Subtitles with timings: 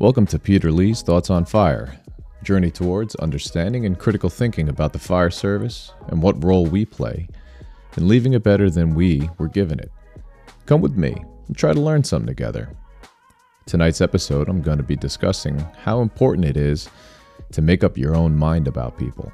[0.00, 1.98] Welcome to Peter Lee's Thoughts on Fire,
[2.44, 7.26] journey towards understanding and critical thinking about the fire service and what role we play
[7.96, 9.90] in leaving it better than we were given it.
[10.66, 11.16] Come with me
[11.48, 12.70] and try to learn something together.
[13.66, 16.88] Tonight's episode, I'm going to be discussing how important it is
[17.50, 19.32] to make up your own mind about people.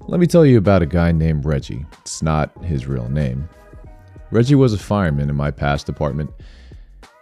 [0.00, 1.86] Let me tell you about a guy named Reggie.
[2.00, 3.48] It's not his real name.
[4.32, 6.30] Reggie was a fireman in my past department.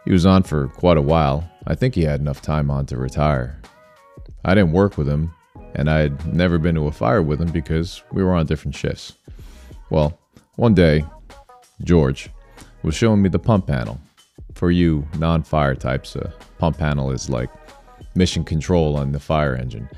[0.04, 1.48] He was on for quite a while.
[1.66, 3.60] I think he had enough time on to retire.
[4.44, 5.32] I didn't work with him,
[5.74, 8.74] and I had never been to a fire with him because we were on different
[8.74, 9.14] shifts.
[9.90, 10.18] Well,
[10.56, 11.04] one day,
[11.82, 12.28] George
[12.82, 13.98] was showing me the pump panel
[14.54, 17.50] for you non fire types, a pump panel is like
[18.14, 19.88] mission control on the fire engine.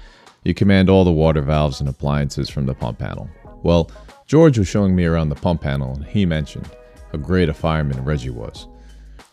[0.45, 3.29] You command all the water valves and appliances from the pump panel.
[3.63, 3.91] Well,
[4.27, 6.69] George was showing me around the pump panel and he mentioned
[7.13, 8.67] how great a fireman Reggie was.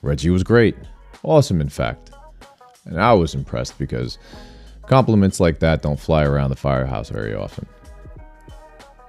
[0.03, 0.75] Reggie was great,
[1.23, 2.11] awesome, in fact.
[2.85, 4.19] And I was impressed because
[4.85, 7.65] compliments like that don't fly around the firehouse very often.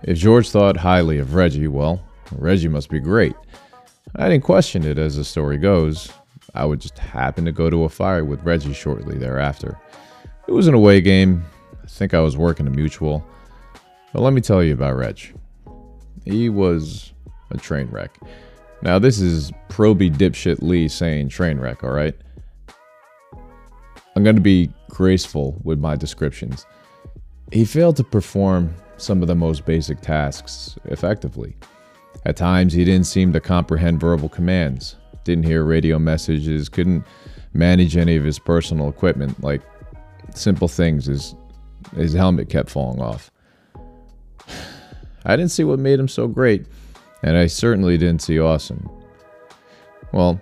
[0.04, 3.34] If George thought highly of Reggie, well, Reggie must be great.
[4.14, 6.12] I didn't question it as the story goes.
[6.54, 9.76] I would just happen to go to a fire with Reggie shortly thereafter.
[10.46, 11.44] It was an away game.
[11.82, 13.26] I think I was working a mutual.
[14.12, 15.34] But let me tell you about Reg.
[16.24, 17.12] He was
[17.50, 18.16] a train wreck.
[18.84, 22.14] Now, this is Proby Dipshit Lee saying train wreck, alright?
[24.14, 26.66] I'm going to be graceful with my descriptions.
[27.50, 31.56] He failed to perform some of the most basic tasks effectively.
[32.26, 37.04] At times, he didn't seem to comprehend verbal commands, didn't hear radio messages, couldn't
[37.54, 39.62] manage any of his personal equipment, like
[40.34, 41.06] simple things.
[41.06, 41.34] His,
[41.96, 43.30] his helmet kept falling off.
[45.24, 46.66] I didn't see what made him so great,
[47.24, 48.86] and I certainly didn't see awesome.
[50.12, 50.38] Well,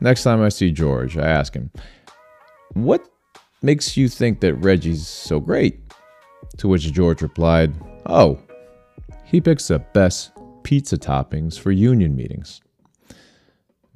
[0.00, 1.70] next time I see George, I ask him,
[2.74, 3.04] What
[3.62, 5.80] makes you think that Reggie's so great?
[6.58, 7.74] To which George replied,
[8.06, 8.38] Oh,
[9.24, 10.30] he picks the best
[10.62, 12.60] pizza toppings for union meetings.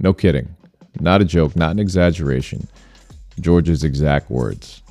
[0.00, 0.56] No kidding.
[0.98, 2.66] Not a joke, not an exaggeration.
[3.41, 4.82] George's exact words.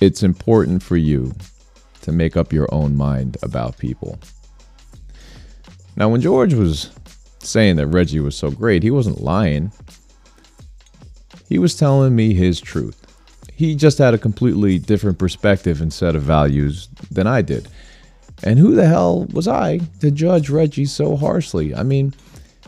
[0.00, 1.34] It's important for you
[2.00, 4.18] to make up your own mind about people.
[5.96, 6.90] Now, when George was
[7.40, 9.72] saying that Reggie was so great, he wasn't lying.
[11.48, 13.02] He was telling me his truth.
[13.54, 17.68] He just had a completely different perspective and set of values than I did.
[18.42, 21.74] And who the hell was I to judge Reggie so harshly?
[21.74, 22.12] I mean,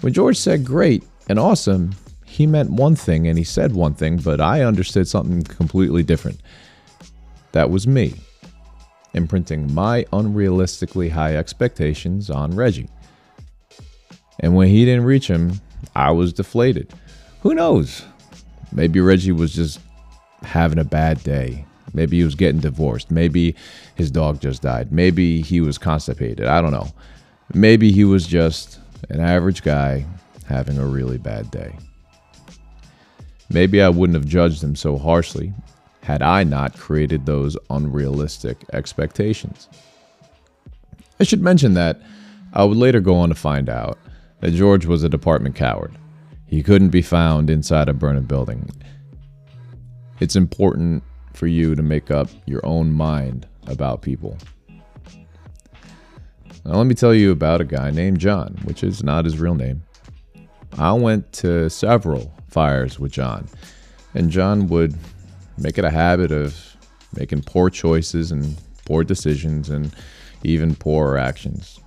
[0.00, 4.16] when George said great and awesome, he meant one thing and he said one thing,
[4.16, 6.40] but I understood something completely different.
[7.52, 8.14] That was me,
[9.12, 12.88] imprinting my unrealistically high expectations on Reggie.
[14.40, 15.60] And when he didn't reach him,
[15.94, 16.92] I was deflated.
[17.42, 18.04] Who knows?
[18.72, 19.80] Maybe Reggie was just
[20.42, 23.10] having a bad day Maybe he was getting divorced.
[23.10, 23.54] Maybe
[23.94, 24.92] his dog just died.
[24.92, 26.46] Maybe he was constipated.
[26.46, 26.92] I don't know.
[27.54, 28.78] Maybe he was just
[29.08, 30.04] an average guy
[30.46, 31.76] having a really bad day.
[33.50, 35.52] Maybe I wouldn't have judged him so harshly
[36.02, 39.68] had I not created those unrealistic expectations.
[41.20, 42.00] I should mention that
[42.52, 43.98] I would later go on to find out
[44.40, 45.92] that George was a department coward.
[46.46, 48.70] He couldn't be found inside a burning building.
[50.20, 51.02] It's important
[51.34, 54.36] for you to make up your own mind about people.
[56.64, 59.54] Now, let me tell you about a guy named John, which is not his real
[59.54, 59.82] name.
[60.76, 63.48] I went to several fires with John,
[64.14, 64.96] and John would
[65.56, 66.76] make it a habit of
[67.16, 69.94] making poor choices and poor decisions and
[70.42, 71.80] even poorer actions.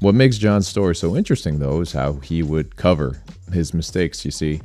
[0.00, 3.22] What makes John's story so interesting, though, is how he would cover
[3.52, 4.24] his mistakes.
[4.24, 4.62] You see,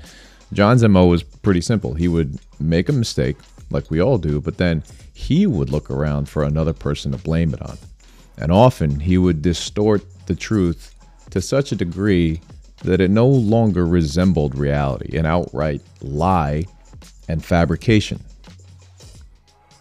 [0.53, 1.94] John's MO was pretty simple.
[1.94, 3.35] He would make a mistake,
[3.69, 4.81] like we all do, but then
[5.13, 7.78] he would look around for another person to blame it on.
[8.38, 10.96] And often he would distort the truth
[11.31, 12.40] to such a degree
[12.84, 16.64] that it no longer resembled reality, an outright lie
[17.28, 18.23] and fabrication.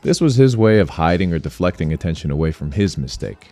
[0.03, 3.51] This was his way of hiding or deflecting attention away from his mistake.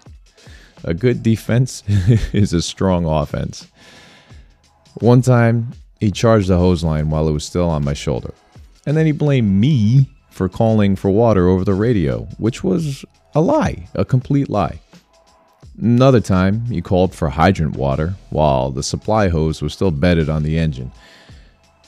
[0.84, 1.82] A good defense
[2.32, 3.68] is a strong offense.
[4.94, 8.34] One time, he charged the hose line while it was still on my shoulder,
[8.86, 13.40] and then he blamed me for calling for water over the radio, which was a
[13.40, 14.80] lie, a complete lie.
[15.80, 20.42] Another time, he called for hydrant water while the supply hose was still bedded on
[20.42, 20.90] the engine.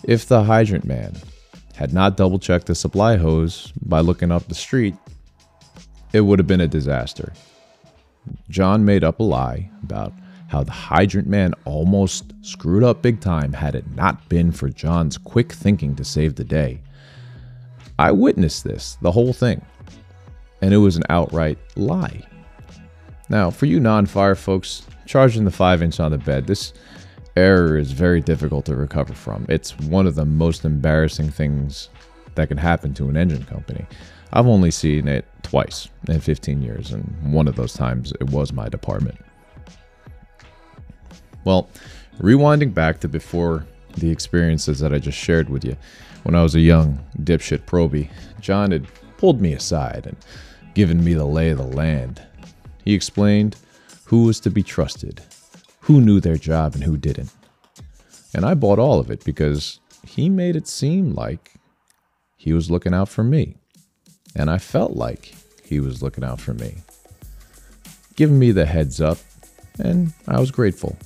[0.04, 1.16] If the hydrant man
[1.74, 4.94] had not double checked the supply hose by looking up the street,
[6.12, 7.32] it would have been a disaster.
[8.48, 10.12] John made up a lie about
[10.48, 15.18] how the hydrant man almost screwed up big time had it not been for John's
[15.18, 16.80] quick thinking to save the day.
[17.98, 19.64] I witnessed this, the whole thing,
[20.62, 22.22] and it was an outright lie.
[23.28, 26.72] Now, for you non fire folks, charging the 5 inch on the bed, this
[27.36, 29.46] error is very difficult to recover from.
[29.48, 31.88] It's one of the most embarrassing things
[32.34, 33.86] that can happen to an engine company.
[34.34, 38.52] I've only seen it twice in 15 years, and one of those times it was
[38.52, 39.16] my department.
[41.44, 41.70] Well,
[42.18, 43.64] rewinding back to before
[43.96, 45.76] the experiences that I just shared with you,
[46.24, 48.10] when I was a young dipshit proby,
[48.40, 48.88] John had
[49.18, 50.16] pulled me aside and
[50.74, 52.20] given me the lay of the land.
[52.84, 53.54] He explained
[54.06, 55.22] who was to be trusted,
[55.78, 57.30] who knew their job and who didn't.
[58.34, 61.52] And I bought all of it because he made it seem like
[62.36, 63.58] he was looking out for me
[64.34, 65.34] and I felt like
[65.64, 66.76] he was looking out for me,
[68.16, 69.18] giving me the heads up,
[69.78, 70.96] and I was grateful.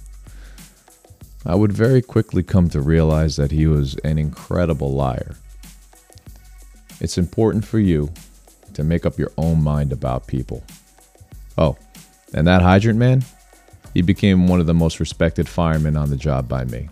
[1.46, 5.36] I would very quickly come to realize that he was an incredible liar.
[7.00, 8.10] It's important for you
[8.74, 10.64] to make up your own mind about people.
[11.56, 11.76] Oh,
[12.34, 13.24] and that hydrant man?
[13.94, 16.88] He became one of the most respected firemen on the job by me,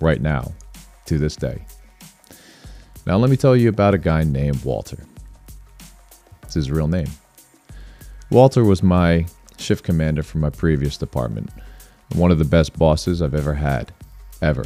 [0.00, 0.52] right now,
[1.06, 1.64] to this day.
[3.06, 4.98] Now, let me tell you about a guy named Walter
[6.56, 7.08] his real name.
[8.30, 9.26] Walter was my
[9.56, 11.50] shift commander from my previous department,
[12.14, 13.92] one of the best bosses I've ever had,
[14.42, 14.64] ever.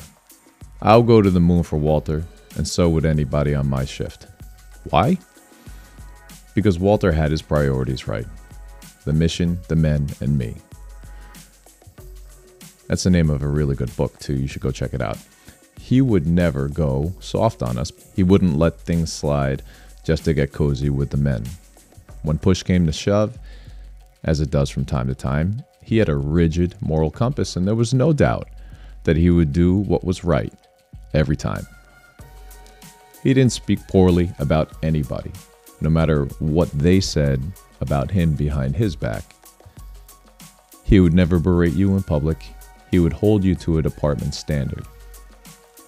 [0.81, 2.25] I'll go to the moon for Walter,
[2.57, 4.27] and so would anybody on my shift.
[4.89, 5.19] Why?
[6.55, 8.27] Because Walter had his priorities right
[9.05, 10.55] the mission, the men, and me.
[12.87, 14.35] That's the name of a really good book, too.
[14.35, 15.17] You should go check it out.
[15.81, 17.91] He would never go soft on us.
[18.15, 19.63] He wouldn't let things slide
[20.05, 21.45] just to get cozy with the men.
[22.23, 23.39] When push came to shove,
[24.25, 27.75] as it does from time to time, he had a rigid moral compass, and there
[27.75, 28.49] was no doubt
[29.05, 30.53] that he would do what was right
[31.15, 31.67] every time.
[33.23, 35.33] He didn't speak poorly about anybody,
[35.81, 37.43] no matter what they said
[37.81, 39.25] about him behind his back.
[40.85, 42.43] He would never berate you in public,
[42.91, 44.85] he would hold you to a department standard.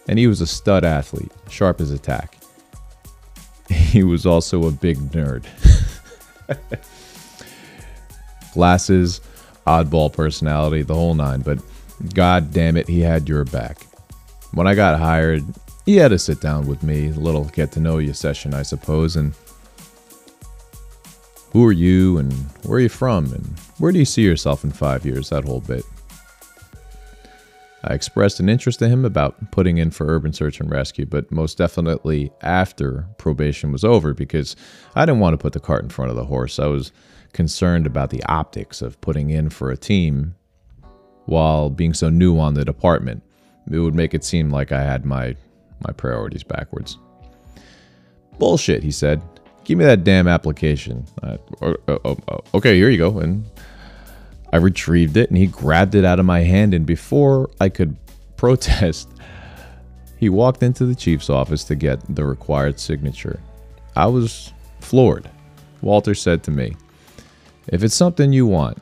[0.08, 2.38] And he was a stud athlete, sharp as a tack.
[3.92, 5.44] He was also a big nerd.
[8.54, 9.20] Glasses,
[9.66, 11.58] oddball personality, the whole nine, but
[12.14, 13.86] god damn it, he had your back.
[14.52, 15.44] When I got hired,
[15.86, 18.62] he had to sit down with me, a little get to know you session, I
[18.62, 19.34] suppose, and
[21.52, 22.32] who are you and
[22.64, 23.46] where are you from and
[23.78, 25.84] where do you see yourself in five years, that whole bit.
[27.84, 31.32] I expressed an interest to him about putting in for urban search and rescue, but
[31.32, 34.54] most definitely after probation was over because
[34.94, 36.58] I didn't want to put the cart in front of the horse.
[36.58, 36.92] I was
[37.32, 40.34] concerned about the optics of putting in for a team
[41.26, 43.22] while being so new on the department.
[43.70, 45.36] It would make it seem like I had my
[45.86, 46.98] my priorities backwards.
[48.38, 49.20] Bullshit, he said.
[49.64, 51.06] Give me that damn application.
[51.22, 51.36] Uh,
[52.54, 53.18] okay, here you go.
[53.18, 53.44] And
[54.52, 56.74] I retrieved it and he grabbed it out of my hand.
[56.74, 57.96] And before I could
[58.36, 59.08] protest,
[60.18, 63.40] he walked into the chief's office to get the required signature.
[63.96, 65.28] I was floored.
[65.80, 66.76] Walter said to me,
[67.68, 68.78] If it's something you want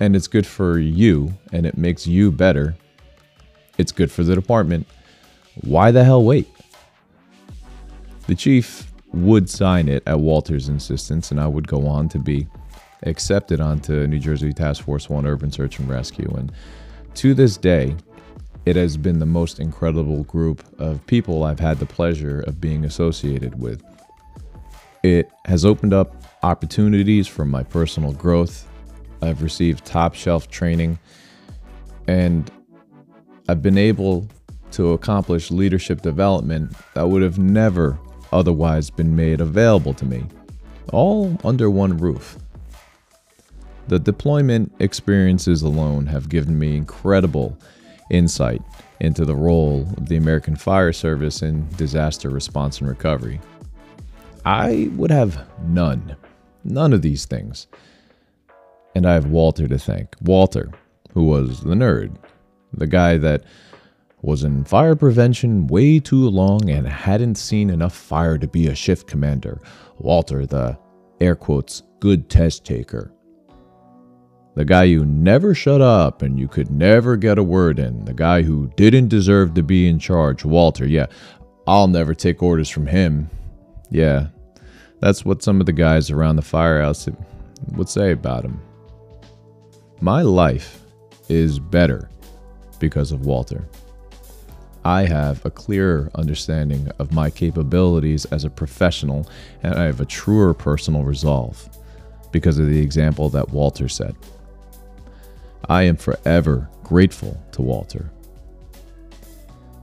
[0.00, 2.76] and it's good for you and it makes you better,
[3.76, 4.86] it's good for the department.
[5.62, 6.48] Why the hell wait?
[8.26, 12.46] The chief would sign it at Walter's insistence, and I would go on to be
[13.02, 16.32] accepted onto New Jersey Task Force 1 Urban Search and Rescue.
[16.36, 16.52] And
[17.14, 17.96] to this day,
[18.64, 22.84] it has been the most incredible group of people I've had the pleasure of being
[22.84, 23.82] associated with.
[25.02, 28.68] It has opened up opportunities for my personal growth.
[29.22, 30.98] I've received top shelf training
[32.06, 32.50] and
[33.48, 34.28] I've been able
[34.72, 37.98] to accomplish leadership development that would have never
[38.32, 40.26] otherwise been made available to me,
[40.92, 42.36] all under one roof.
[43.88, 47.58] The deployment experiences alone have given me incredible
[48.10, 48.62] insight
[49.00, 53.40] into the role of the American Fire Service in disaster response and recovery.
[54.44, 56.16] I would have none,
[56.64, 57.66] none of these things.
[58.94, 60.14] And I have Walter to thank.
[60.20, 60.70] Walter,
[61.12, 62.14] who was the nerd,
[62.74, 63.44] the guy that
[64.20, 68.74] was in fire prevention way too long and hadn't seen enough fire to be a
[68.74, 69.60] shift commander.
[69.98, 70.78] Walter, the
[71.20, 73.12] air quotes, good test taker.
[74.58, 78.04] The guy who never shut up and you could never get a word in.
[78.06, 80.44] The guy who didn't deserve to be in charge.
[80.44, 81.06] Walter, yeah,
[81.68, 83.30] I'll never take orders from him.
[83.88, 84.26] Yeah,
[84.98, 87.08] that's what some of the guys around the firehouse
[87.76, 88.60] would say about him.
[90.00, 90.82] My life
[91.28, 92.10] is better
[92.80, 93.64] because of Walter.
[94.84, 99.30] I have a clearer understanding of my capabilities as a professional,
[99.62, 101.68] and I have a truer personal resolve
[102.32, 104.16] because of the example that Walter set.
[105.68, 108.10] I am forever grateful to Walter.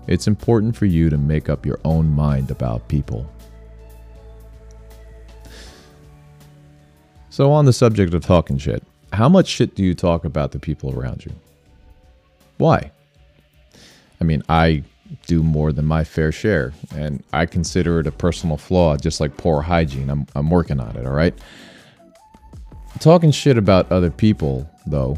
[0.07, 3.29] It's important for you to make up your own mind about people.
[7.29, 10.59] So, on the subject of talking shit, how much shit do you talk about the
[10.59, 11.33] people around you?
[12.57, 12.91] Why?
[14.21, 14.83] I mean, I
[15.27, 19.37] do more than my fair share, and I consider it a personal flaw, just like
[19.37, 20.09] poor hygiene.
[20.09, 21.33] I'm, I'm working on it, all right?
[22.99, 25.17] Talking shit about other people, though,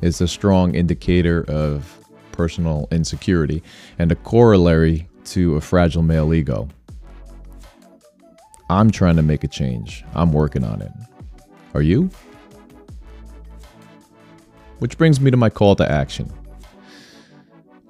[0.00, 1.98] is a strong indicator of
[2.32, 3.62] personal insecurity
[3.98, 6.68] and a corollary to a fragile male ego.
[8.70, 10.04] I'm trying to make a change.
[10.14, 10.92] I'm working on it.
[11.74, 12.10] Are you?
[14.78, 16.32] Which brings me to my call to action.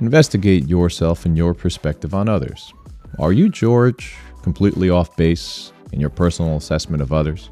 [0.00, 2.72] Investigate yourself and your perspective on others.
[3.18, 7.50] Are you George, completely off base in your personal assessment of others?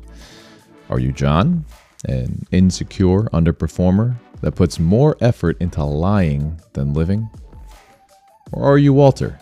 [0.88, 1.64] Are you John,
[2.04, 7.28] an insecure underperformer that puts more effort into lying than living?
[8.52, 9.38] Or are you Walter?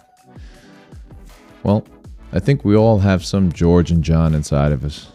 [1.63, 1.87] Well,
[2.33, 5.13] I think we all have some George and John inside of us,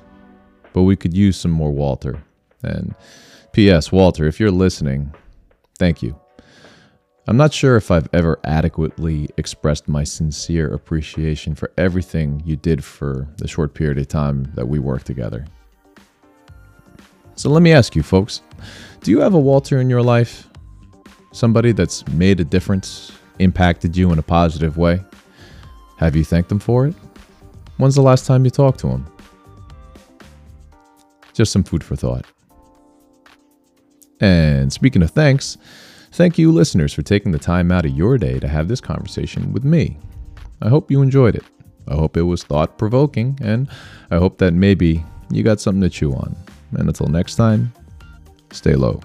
[0.73, 2.23] but we could use some more Walter.
[2.63, 2.95] And
[3.51, 3.91] P.S.
[3.91, 5.13] Walter, if you're listening,
[5.77, 6.19] thank you.
[7.27, 12.83] I'm not sure if I've ever adequately expressed my sincere appreciation for everything you did
[12.83, 15.45] for the short period of time that we worked together.
[17.39, 18.41] So let me ask you, folks
[18.99, 20.49] do you have a Walter in your life?
[21.31, 24.99] Somebody that's made a difference, impacted you in a positive way?
[25.99, 26.95] Have you thanked them for it?
[27.77, 29.05] When's the last time you talked to him?
[31.31, 32.25] Just some food for thought.
[34.19, 35.57] And speaking of thanks,
[36.11, 39.53] thank you, listeners, for taking the time out of your day to have this conversation
[39.53, 39.97] with me.
[40.61, 41.45] I hope you enjoyed it.
[41.87, 43.69] I hope it was thought provoking, and
[44.11, 46.35] I hope that maybe you got something to chew on.
[46.77, 47.73] And until next time,
[48.51, 49.01] stay low.